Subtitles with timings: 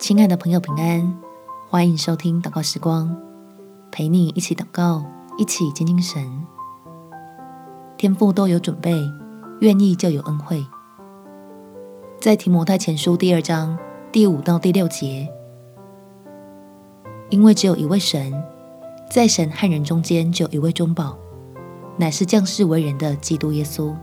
[0.00, 1.14] 亲爱的朋友，平安！
[1.68, 3.14] 欢迎收听祷告时光，
[3.92, 5.04] 陪你一起祷告，
[5.36, 6.26] 一起亲近神。
[7.98, 8.98] 天父都有准备，
[9.60, 10.64] 愿意就有恩惠。
[12.18, 13.78] 在提摩太前书第二章
[14.10, 15.28] 第五到第六节，
[17.28, 18.32] 因为只有一位神，
[19.10, 21.14] 在神和人中间只有一位中保，
[21.98, 23.94] 乃是降世为人的基督耶稣。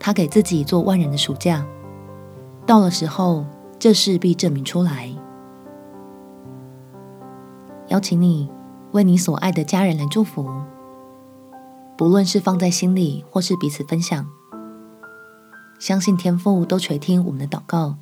[0.00, 1.64] 他给自己做万人的赎价，
[2.66, 3.46] 到了时候，
[3.78, 5.10] 这事必证明出来。
[7.88, 8.50] 邀请你
[8.92, 10.48] 为你所爱的家人来祝福，
[11.96, 14.26] 不论是放在心里，或是彼此分享。
[15.78, 17.96] 相信天父都垂听我们的祷告，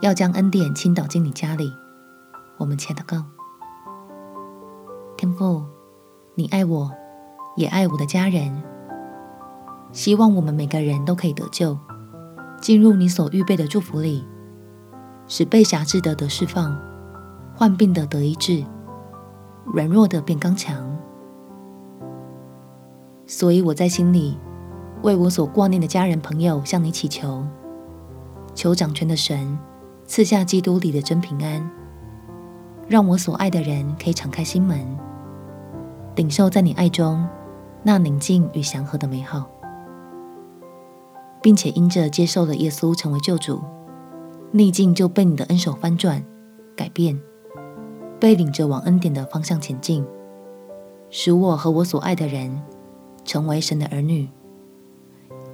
[0.00, 1.72] 要将恩典倾倒进你家里。
[2.58, 3.24] 我们且祷告：
[5.16, 5.64] 天父，
[6.34, 6.90] 你爱我，
[7.56, 8.62] 也爱我的家人，
[9.92, 11.76] 希望我们每个人都可以得救，
[12.60, 14.24] 进入你所预备的祝福里。
[15.30, 16.76] 使被辖制的得释放，
[17.54, 18.64] 患病的得医治，
[19.64, 20.98] 软弱的变刚强。
[23.28, 24.36] 所以我在心里
[25.02, 27.46] 为我所挂念的家人朋友向你祈求，
[28.56, 29.56] 求掌权的神
[30.04, 31.70] 赐下基督里的真平安，
[32.88, 34.84] 让我所爱的人可以敞开心门，
[36.16, 37.24] 领受在你爱中
[37.84, 39.48] 那宁静与祥和的美好，
[41.40, 43.62] 并且因着接受了耶稣成为救主。
[44.52, 46.24] 逆境就被你的恩手翻转、
[46.76, 47.16] 改变，
[48.18, 50.04] 被领着往恩典的方向前进，
[51.08, 52.60] 使我和我所爱的人
[53.24, 54.28] 成为神的儿女，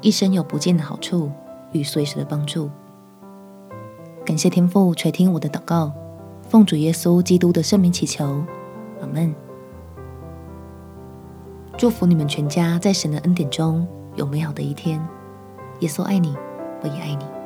[0.00, 1.28] 一生有不尽的好处
[1.72, 2.70] 与随时的帮助。
[4.24, 5.92] 感谢天父垂听我的祷告，
[6.48, 8.44] 奉主耶稣基督的圣名祈求，
[9.00, 9.34] 阿门。
[11.76, 13.84] 祝福你们全家在神的恩典中
[14.14, 15.04] 有美好的一天。
[15.80, 16.32] 耶稣爱你，
[16.80, 17.43] 我也爱你。